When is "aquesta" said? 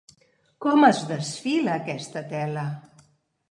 1.83-2.25